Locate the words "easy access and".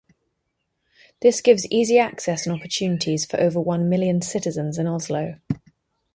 1.71-2.55